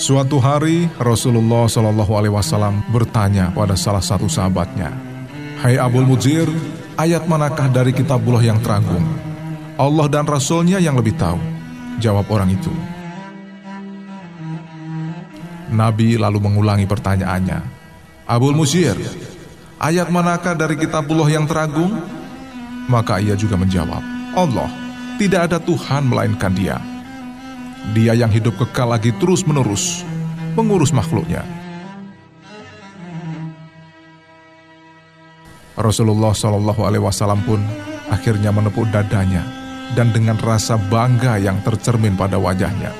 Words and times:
Suatu 0.00 0.42
hari 0.42 0.90
Rasulullah 0.98 1.70
Shallallahu 1.70 2.18
Alaihi 2.18 2.34
Wasallam 2.34 2.82
bertanya 2.90 3.54
pada 3.54 3.78
salah 3.78 4.02
satu 4.02 4.26
sahabatnya, 4.26 4.90
Hai 5.62 5.78
Abul 5.78 6.02
Mujir, 6.02 6.50
ayat 6.98 7.30
manakah 7.30 7.70
dari 7.70 7.94
kitabullah 7.94 8.42
yang 8.42 8.58
teragung? 8.58 9.06
Allah 9.78 10.10
dan 10.10 10.26
Rasulnya 10.26 10.82
yang 10.82 10.98
lebih 10.98 11.14
tahu. 11.14 11.38
Jawab 12.02 12.26
orang 12.26 12.50
itu. 12.50 12.74
Nabi 15.70 16.18
lalu 16.18 16.38
mengulangi 16.42 16.84
pertanyaannya. 16.84 17.62
Abul 18.26 18.54
Mujir, 18.54 18.94
ayat 19.78 20.10
manakah 20.10 20.54
dari 20.54 20.78
kitabullah 20.78 21.30
yang 21.30 21.46
teragung? 21.46 21.94
Maka 22.90 23.22
ia 23.22 23.38
juga 23.38 23.54
menjawab, 23.54 24.02
Allah, 24.34 24.70
tidak 25.18 25.50
ada 25.50 25.58
Tuhan 25.62 26.10
melainkan 26.10 26.50
dia. 26.50 26.82
Dia 27.94 28.18
yang 28.18 28.30
hidup 28.30 28.58
kekal 28.58 28.90
lagi 28.90 29.14
terus-menerus 29.16 30.02
mengurus 30.58 30.90
makhluknya. 30.90 31.46
Rasulullah 35.80 36.36
Shallallahu 36.36 36.82
Alaihi 36.84 37.00
Wasallam 37.00 37.40
pun 37.46 37.62
akhirnya 38.12 38.52
menepuk 38.52 38.90
dadanya 38.92 39.46
dan 39.96 40.12
dengan 40.12 40.36
rasa 40.36 40.76
bangga 40.76 41.40
yang 41.40 41.62
tercermin 41.64 42.18
pada 42.20 42.36
wajahnya. 42.36 42.92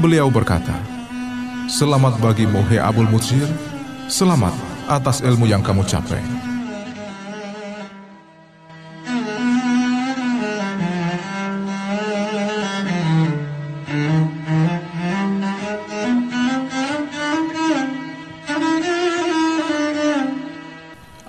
Beliau 0.00 0.32
berkata, 0.32 0.91
Selamat 1.70 2.18
bagimu, 2.18 2.62
He 2.70 2.78
Abul 2.78 3.06
Mujir, 3.06 3.46
selamat 4.10 4.54
atas 4.90 5.22
ilmu 5.22 5.46
yang 5.46 5.62
kamu 5.62 5.86
capai. 5.86 6.22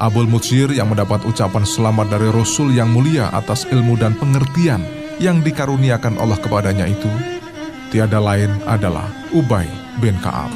Abul 0.04 0.28
Mutsir 0.28 0.68
yang 0.76 0.92
mendapat 0.92 1.24
ucapan 1.24 1.64
selamat 1.64 2.12
dari 2.12 2.28
Rasul 2.28 2.76
yang 2.76 2.92
mulia 2.92 3.32
atas 3.32 3.64
ilmu 3.72 3.96
dan 3.96 4.12
pengertian 4.20 4.84
yang 5.24 5.40
dikaruniakan 5.40 6.20
Allah 6.20 6.36
kepadanya 6.44 6.92
itu, 6.92 7.08
tiada 7.94 8.18
lain 8.18 8.50
adalah 8.66 9.06
Ubay 9.30 9.70
bin 10.02 10.18
Ka'ab. 10.18 10.50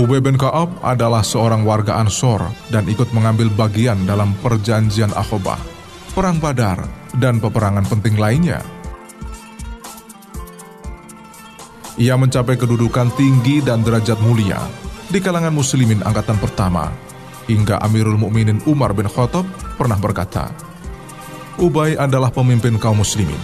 Ubay 0.00 0.24
bin 0.24 0.40
Ka'ab 0.40 0.80
adalah 0.80 1.20
seorang 1.20 1.60
warga 1.68 2.00
Ansor 2.00 2.40
dan 2.72 2.88
ikut 2.88 3.12
mengambil 3.12 3.52
bagian 3.52 4.08
dalam 4.08 4.32
perjanjian 4.40 5.12
Akhobah 5.12 5.74
Perang 6.14 6.38
Badar, 6.38 6.78
dan 7.18 7.42
peperangan 7.42 7.90
penting 7.90 8.14
lainnya. 8.14 8.62
Ia 11.94 12.18
mencapai 12.18 12.58
kedudukan 12.58 13.14
tinggi 13.14 13.62
dan 13.62 13.86
derajat 13.86 14.18
mulia 14.18 14.58
di 15.14 15.22
kalangan 15.22 15.54
muslimin 15.54 16.02
angkatan 16.02 16.34
pertama, 16.42 16.90
hingga 17.46 17.78
Amirul 17.78 18.18
Mukminin 18.18 18.58
Umar 18.66 18.90
bin 18.96 19.06
Khattab 19.06 19.46
pernah 19.78 19.94
berkata, 19.94 20.50
Ubay 21.54 21.94
adalah 21.94 22.34
pemimpin 22.34 22.74
kaum 22.82 22.98
muslimin. 22.98 23.38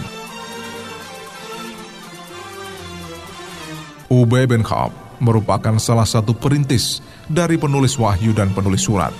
Ubay 4.11 4.43
bin 4.43 4.67
Ka'ab 4.67 4.91
merupakan 5.23 5.79
salah 5.79 6.03
satu 6.03 6.35
perintis 6.35 6.99
dari 7.31 7.55
penulis 7.55 7.95
wahyu 7.95 8.35
dan 8.35 8.51
penulis 8.51 8.83
surat. 8.83 9.15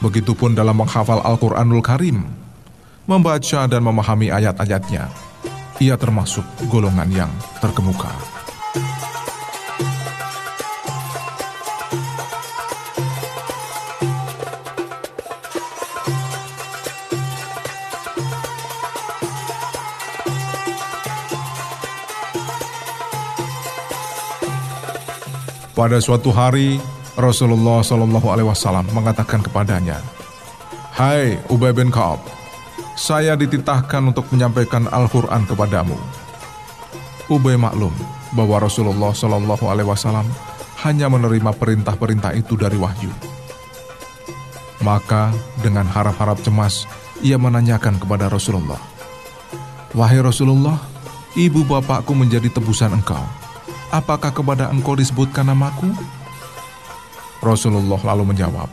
Begitupun 0.00 0.56
dalam 0.56 0.80
menghafal 0.80 1.20
Al-Quranul 1.20 1.84
Karim, 1.84 2.24
membaca 3.04 3.68
dan 3.68 3.84
memahami 3.84 4.32
ayat-ayatnya. 4.32 5.12
Ia 5.84 6.00
termasuk 6.00 6.48
golongan 6.72 7.12
yang 7.12 7.32
terkemuka. 7.60 8.37
Pada 25.78 26.02
suatu 26.02 26.34
hari, 26.34 26.82
Rasulullah 27.14 27.86
Shallallahu 27.86 28.34
Alaihi 28.34 28.50
Wasallam 28.50 28.82
mengatakan 28.90 29.38
kepadanya, 29.38 30.02
Hai 30.90 31.38
Ubay 31.46 31.70
bin 31.70 31.94
Kaab, 31.94 32.18
saya 32.98 33.38
dititahkan 33.38 34.10
untuk 34.10 34.26
menyampaikan 34.34 34.90
Al-Quran 34.90 35.46
kepadamu. 35.46 35.94
Ubay 37.30 37.54
maklum 37.54 37.94
bahwa 38.34 38.66
Rasulullah 38.66 39.14
Shallallahu 39.14 39.70
Alaihi 39.70 39.86
Wasallam 39.86 40.26
hanya 40.82 41.06
menerima 41.06 41.54
perintah-perintah 41.54 42.34
itu 42.34 42.58
dari 42.58 42.74
wahyu. 42.74 43.14
Maka 44.82 45.30
dengan 45.62 45.86
harap-harap 45.86 46.42
cemas, 46.42 46.90
ia 47.22 47.38
menanyakan 47.38 48.02
kepada 48.02 48.26
Rasulullah, 48.26 48.82
Wahai 49.94 50.18
Rasulullah, 50.18 50.82
ibu 51.38 51.62
bapakku 51.62 52.18
menjadi 52.18 52.50
tebusan 52.50 52.98
engkau. 52.98 53.22
Apakah 53.88 54.28
kepada 54.28 54.68
engkau 54.68 54.92
disebutkan 54.92 55.48
namaku? 55.48 55.88
Rasulullah 57.40 57.96
lalu 58.12 58.36
menjawab, 58.36 58.68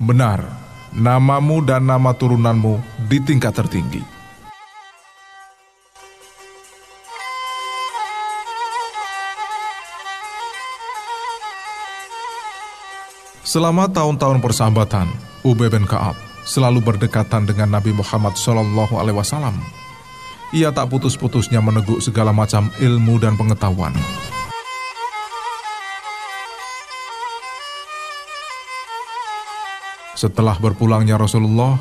Benar, 0.00 0.40
namamu 0.88 1.60
dan 1.60 1.84
nama 1.84 2.16
turunanmu 2.16 2.80
di 3.04 3.20
tingkat 3.20 3.52
tertinggi. 3.52 4.00
Selama 13.44 13.84
tahun-tahun 13.92 14.40
persahabatan, 14.40 15.12
Ubay 15.44 15.68
bin 15.68 15.84
Kaab 15.84 16.16
selalu 16.48 16.80
berdekatan 16.80 17.44
dengan 17.44 17.76
Nabi 17.76 17.92
Muhammad 17.92 18.32
Shallallahu 18.40 18.96
Alaihi 18.96 19.20
Wasallam. 19.20 19.60
Ia 20.56 20.72
tak 20.72 20.88
putus-putusnya 20.88 21.60
meneguk 21.60 22.00
segala 22.00 22.32
macam 22.32 22.72
ilmu 22.80 23.20
dan 23.20 23.36
pengetahuan. 23.36 23.92
Setelah 30.24 30.56
berpulangnya 30.56 31.20
Rasulullah, 31.20 31.76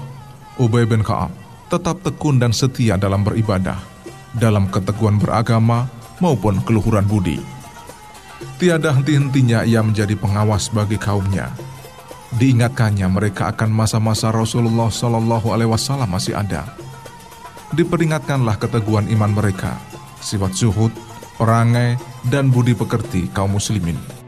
Ubay 0.60 0.84
bin 0.84 1.00
Ka'ab 1.00 1.32
tetap 1.72 2.04
tekun 2.04 2.44
dan 2.44 2.52
setia 2.52 3.00
dalam 3.00 3.24
beribadah, 3.24 3.80
dalam 4.36 4.68
keteguhan 4.68 5.16
beragama 5.16 5.88
maupun 6.20 6.60
keluhuran 6.68 7.08
budi. 7.08 7.40
Tiada 8.60 8.92
henti-hentinya 8.92 9.64
ia 9.64 9.80
menjadi 9.80 10.20
pengawas 10.20 10.68
bagi 10.76 11.00
kaumnya. 11.00 11.56
Diingatkannya 12.36 13.08
mereka 13.08 13.48
akan 13.56 13.72
masa-masa 13.72 14.28
Rasulullah 14.36 14.92
Shallallahu 14.92 15.48
Alaihi 15.56 15.72
Wasallam 15.72 16.12
masih 16.12 16.36
ada. 16.36 16.68
Diperingatkanlah 17.72 18.60
keteguhan 18.60 19.08
iman 19.08 19.32
mereka, 19.32 19.80
sifat 20.20 20.52
zuhud, 20.52 20.92
perangai, 21.40 21.96
dan 22.28 22.52
budi 22.52 22.76
pekerti 22.76 23.32
kaum 23.32 23.56
muslimin. 23.56 24.23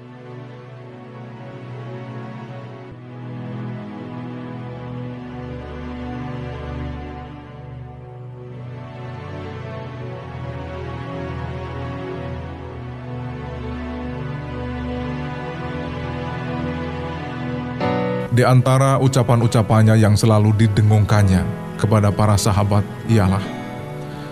Di 18.36 18.44
antara 18.44 19.00
ucapan-ucapannya 19.00 19.96
yang 19.96 20.20
selalu 20.20 20.52
didengungkannya 20.60 21.48
kepada 21.80 22.12
para 22.12 22.36
sahabat 22.36 22.84
ialah 23.08 23.40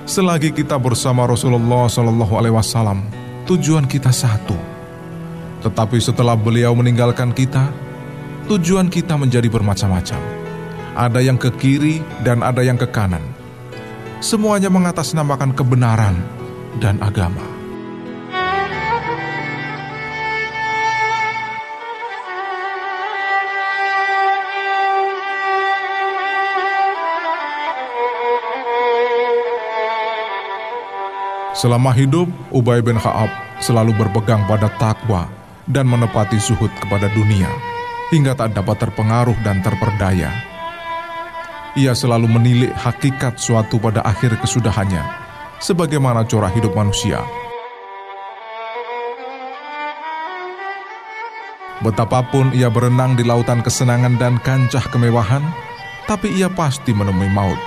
selagi 0.04 0.52
kita 0.52 0.76
bersama 0.76 1.24
Rasulullah 1.24 1.88
Shallallahu 1.88 2.36
Alaihi 2.36 2.52
Wasallam 2.52 3.08
tujuan 3.48 3.88
kita 3.88 4.12
satu. 4.12 4.60
Tetapi 5.64 6.04
setelah 6.04 6.36
beliau 6.36 6.76
meninggalkan 6.76 7.32
kita, 7.32 7.72
tujuan 8.52 8.92
kita 8.92 9.16
menjadi 9.16 9.48
bermacam-macam. 9.48 10.20
Ada 11.00 11.24
yang 11.24 11.40
ke 11.40 11.56
kiri 11.56 12.04
dan 12.28 12.44
ada 12.44 12.60
yang 12.60 12.76
ke 12.76 12.92
kanan. 12.92 13.24
Semuanya 14.20 14.68
mengatasnamakan 14.68 15.56
kebenaran 15.56 16.20
dan 16.84 17.00
agama. 17.00 17.53
Selama 31.54 31.94
hidup, 31.94 32.26
Ubay 32.50 32.82
bin 32.82 32.98
Ka'ab 32.98 33.30
selalu 33.62 33.94
berpegang 33.94 34.42
pada 34.50 34.74
takwa 34.82 35.30
dan 35.70 35.86
menepati 35.86 36.42
zuhud 36.42 36.74
kepada 36.82 37.14
dunia, 37.14 37.46
hingga 38.10 38.34
tak 38.34 38.58
dapat 38.58 38.82
terpengaruh 38.82 39.38
dan 39.46 39.62
terperdaya. 39.62 40.34
Ia 41.78 41.94
selalu 41.94 42.26
menilik 42.26 42.74
hakikat 42.74 43.38
suatu 43.38 43.78
pada 43.78 44.02
akhir 44.02 44.42
kesudahannya, 44.42 45.06
sebagaimana 45.62 46.26
corak 46.26 46.58
hidup 46.58 46.74
manusia. 46.74 47.22
Betapapun 51.86 52.50
ia 52.58 52.74
berenang 52.74 53.14
di 53.14 53.22
lautan 53.22 53.62
kesenangan 53.62 54.18
dan 54.18 54.42
kancah 54.42 54.90
kemewahan, 54.90 55.46
tapi 56.10 56.34
ia 56.34 56.50
pasti 56.50 56.98
menemui 56.98 57.30
maut, 57.30 57.62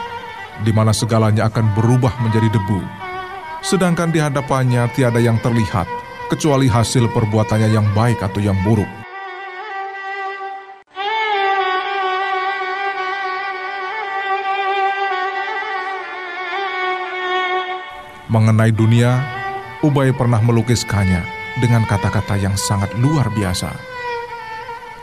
di 0.66 0.74
mana 0.74 0.90
segalanya 0.90 1.46
akan 1.46 1.70
berubah 1.78 2.18
menjadi 2.18 2.50
debu 2.50 3.06
sedangkan 3.66 4.14
di 4.14 4.22
hadapannya 4.22 4.86
tiada 4.94 5.18
yang 5.18 5.42
terlihat 5.42 5.90
kecuali 6.30 6.70
hasil 6.70 7.10
perbuatannya 7.10 7.74
yang 7.74 7.82
baik 7.98 8.22
atau 8.22 8.38
yang 8.38 8.54
buruk. 8.62 8.86
Mengenai 18.30 18.70
dunia, 18.70 19.18
Ubay 19.82 20.14
pernah 20.14 20.38
melukiskannya 20.38 21.26
dengan 21.58 21.82
kata-kata 21.86 22.38
yang 22.38 22.54
sangat 22.54 22.94
luar 22.98 23.30
biasa. 23.34 23.70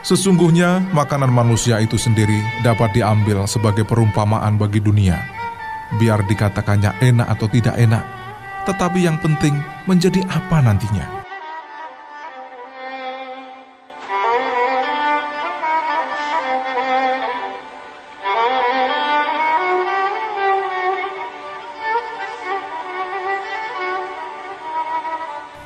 Sesungguhnya, 0.04 0.84
makanan 0.92 1.32
manusia 1.32 1.80
itu 1.80 1.96
sendiri 1.96 2.40
dapat 2.64 2.92
diambil 2.96 3.48
sebagai 3.48 3.88
perumpamaan 3.88 4.60
bagi 4.60 4.84
dunia. 4.84 5.20
Biar 5.96 6.28
dikatakannya 6.28 7.00
enak 7.00 7.28
atau 7.32 7.48
tidak 7.48 7.80
enak, 7.80 8.04
tetapi 8.64 9.04
yang 9.04 9.20
penting 9.20 9.56
menjadi 9.90 10.24
apa 10.32 10.64
nantinya. 10.64 11.24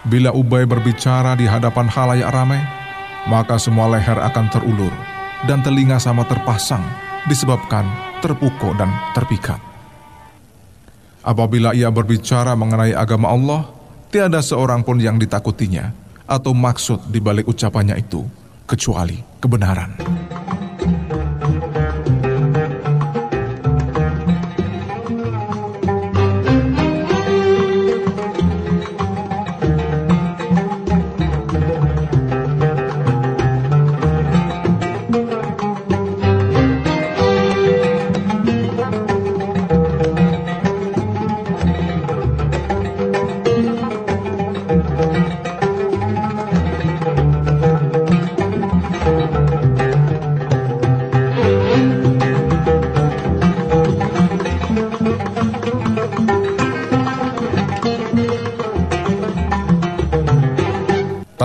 Bila 0.07 0.31
Ubay 0.31 0.63
berbicara 0.63 1.35
di 1.35 1.43
hadapan 1.43 1.91
halayak 1.91 2.31
ramai, 2.31 2.63
maka 3.27 3.59
semua 3.59 3.91
leher 3.91 4.15
akan 4.15 4.47
terulur 4.47 4.93
dan 5.51 5.59
telinga 5.59 5.99
sama 5.99 6.23
terpasang 6.23 6.81
disebabkan 7.27 7.83
terpukul 8.23 8.71
dan 8.79 8.87
terpikat. 9.11 9.66
Apabila 11.27 11.75
ia 11.75 11.91
berbicara 11.91 12.55
mengenai 12.55 12.95
agama 12.95 13.27
Allah, 13.27 13.67
tiada 14.07 14.39
seorang 14.39 14.79
pun 14.87 14.95
yang 14.95 15.19
ditakutinya 15.19 15.91
atau 16.23 16.55
maksud 16.55 17.11
di 17.11 17.19
balik 17.19 17.51
ucapannya 17.51 17.99
itu, 17.99 18.23
kecuali 18.63 19.19
kebenaran. 19.43 19.91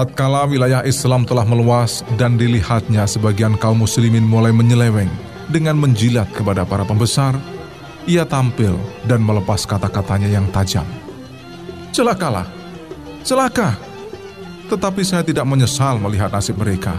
Tatkala 0.03 0.51
wilayah 0.51 0.83
Islam 0.83 1.23
telah 1.23 1.47
meluas 1.47 2.03
dan 2.19 2.35
dilihatnya 2.35 3.07
sebagian 3.07 3.55
kaum 3.55 3.87
muslimin 3.87 4.27
mulai 4.27 4.51
menyeleweng 4.51 5.07
dengan 5.47 5.79
menjilat 5.79 6.27
kepada 6.35 6.67
para 6.67 6.83
pembesar, 6.83 7.39
ia 8.03 8.27
tampil 8.27 8.75
dan 9.07 9.23
melepas 9.23 9.63
kata-katanya 9.63 10.27
yang 10.27 10.51
tajam. 10.51 10.83
Celakalah, 11.95 12.51
celaka. 13.23 13.79
Tetapi 14.67 15.07
saya 15.07 15.23
tidak 15.23 15.47
menyesal 15.47 16.03
melihat 16.03 16.35
nasib 16.35 16.59
mereka. 16.59 16.99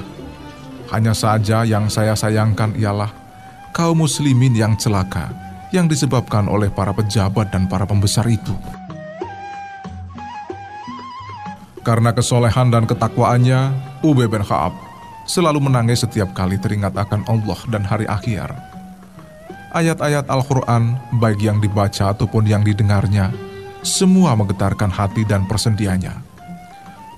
Hanya 0.88 1.12
saja 1.12 1.68
yang 1.68 1.92
saya 1.92 2.16
sayangkan 2.16 2.72
ialah 2.80 3.12
kaum 3.76 4.00
muslimin 4.00 4.56
yang 4.56 4.80
celaka 4.80 5.28
yang 5.76 5.92
disebabkan 5.92 6.48
oleh 6.48 6.72
para 6.72 6.96
pejabat 6.96 7.52
dan 7.52 7.68
para 7.68 7.84
pembesar 7.84 8.24
itu. 8.32 8.56
Karena 11.84 12.16
kesolehan 12.16 12.72
dan 12.72 12.88
ketakwaannya, 12.88 13.76
Ubay 14.08 14.32
bin 14.32 14.40
Ka'ab 14.40 14.72
selalu 15.28 15.68
menangis 15.68 16.04
setiap 16.04 16.32
kali 16.32 16.56
teringat 16.56 16.96
akan 16.96 17.28
Allah 17.28 17.60
dan 17.68 17.84
hari 17.84 18.08
akhir. 18.08 18.52
Ayat-ayat 19.76 20.32
Al-Quran, 20.32 20.96
baik 21.20 21.44
yang 21.44 21.60
dibaca 21.60 22.16
ataupun 22.16 22.48
yang 22.48 22.64
didengarnya, 22.64 23.36
semua 23.84 24.32
menggetarkan 24.40 24.88
hati 24.88 25.28
dan 25.28 25.44
persendiannya. 25.44 26.24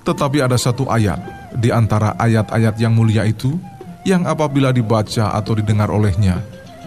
Tetapi 0.01 0.37
ada 0.41 0.57
satu 0.57 0.89
ayat 0.89 1.21
di 1.53 1.69
antara 1.69 2.17
ayat-ayat 2.17 2.77
yang 2.81 2.97
mulia 2.97 3.21
itu, 3.25 3.53
yang 4.01 4.25
apabila 4.25 4.73
dibaca 4.73 5.33
atau 5.33 5.53
didengar 5.57 5.89
olehnya, 5.93 6.41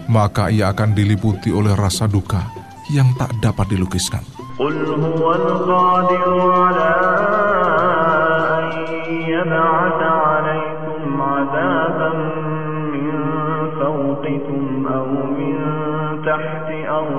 maka 0.07 0.51
ia 0.51 0.71
akan 0.71 0.95
diliputi 0.95 1.51
oleh 1.51 1.75
rasa 1.75 2.09
duka 2.09 2.43
yang 2.89 3.13
tak 3.15 3.29
dapat 3.39 3.69
dilukiskan. 3.71 4.23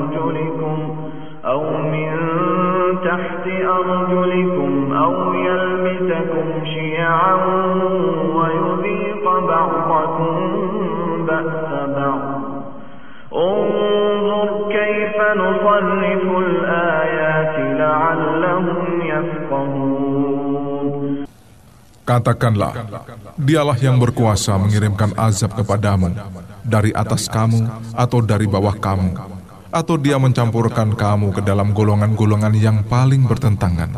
أرجلكم 0.09 0.77
أو 1.45 1.63
من 1.77 2.11
تحت 3.05 3.45
أرجلكم 3.47 4.93
أو 4.93 5.33
يلبسكم 5.33 6.65
شيعا 6.65 7.35
ويذيق 8.35 9.25
بعضكم 9.47 10.35
بأس 11.27 11.69
بعض 11.97 12.21
انظر 13.35 14.49
كيف 14.69 15.17
نصرف 15.37 16.25
الآيات 16.37 17.55
لعلهم 17.79 18.85
يفقهون 19.01 20.45
Katakanlah, 22.05 22.85
dialah 23.33 23.73
yang 23.81 23.97
berkuasa 23.97 24.61
mengirimkan 24.61 25.17
azab 25.17 25.57
kepadamu 25.57 26.13
dari 26.61 26.93
atas 26.93 27.25
kamu 27.25 27.65
atau 27.97 28.21
dari 28.21 28.45
bawah 28.45 28.77
kamu, 28.77 29.17
atau 29.70 29.94
dia 29.96 30.18
mencampurkan 30.18 30.98
kamu 30.98 31.30
ke 31.30 31.40
dalam 31.46 31.70
golongan-golongan 31.70 32.54
yang 32.58 32.82
paling 32.86 33.26
bertentangan 33.26 33.94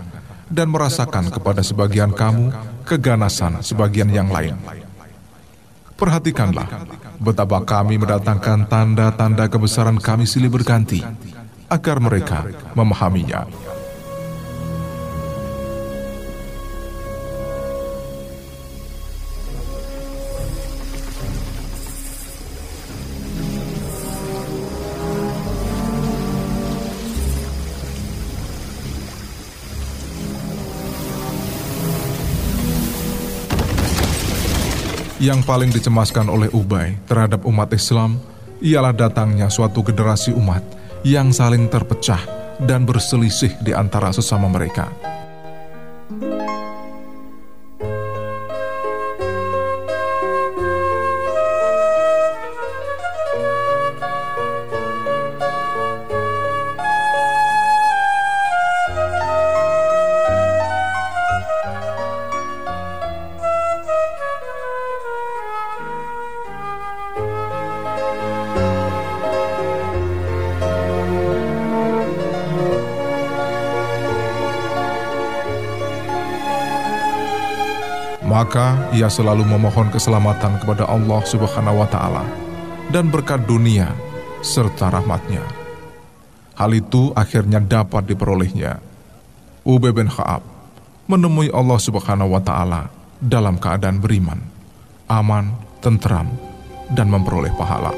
dan 0.52 0.68
merasakan 0.68 1.32
kepada 1.32 1.64
sebagian 1.64 2.12
kamu 2.12 2.52
keganasan 2.84 3.64
sebagian 3.64 4.12
yang 4.12 4.28
lain. 4.28 4.56
Perhatikanlah 5.96 6.68
betapa 7.16 7.64
kami 7.64 7.96
mendatangkan 7.96 8.68
tanda-tanda 8.68 9.48
kebesaran 9.48 9.96
kami 9.96 10.28
silih 10.28 10.52
berganti 10.52 11.00
agar 11.72 11.96
mereka 12.02 12.44
memahaminya. 12.76 13.48
Yang 35.22 35.46
paling 35.46 35.70
dicemaskan 35.70 36.26
oleh 36.26 36.50
Ubay 36.50 36.98
terhadap 37.06 37.46
umat 37.46 37.70
Islam 37.70 38.18
ialah 38.58 38.90
datangnya 38.90 39.46
suatu 39.46 39.78
generasi 39.78 40.34
umat 40.34 40.66
yang 41.06 41.30
saling 41.30 41.70
terpecah 41.70 42.18
dan 42.58 42.82
berselisih 42.82 43.54
di 43.62 43.70
antara 43.70 44.10
sesama 44.10 44.50
mereka. 44.50 45.11
Maka 78.42 78.90
ia 78.90 79.06
selalu 79.06 79.46
memohon 79.46 79.94
keselamatan 79.94 80.58
kepada 80.58 80.82
Allah 80.90 81.22
Subhanahu 81.22 81.78
wa 81.78 81.86
taala 81.86 82.26
dan 82.90 83.06
berkat 83.06 83.46
dunia 83.46 83.94
serta 84.42 84.90
rahmatnya. 84.90 85.46
Hal 86.58 86.74
itu 86.74 87.14
akhirnya 87.14 87.62
dapat 87.62 88.02
diperolehnya. 88.10 88.82
Ubay 89.62 89.94
bin 89.94 90.10
Khaab 90.10 90.42
menemui 91.06 91.54
Allah 91.54 91.78
Subhanahu 91.78 92.34
wa 92.34 92.42
taala 92.42 92.90
dalam 93.22 93.62
keadaan 93.62 94.02
beriman, 94.02 94.42
aman, 95.06 95.54
tentram, 95.78 96.26
dan 96.90 97.14
memperoleh 97.14 97.54
pahala. 97.54 97.94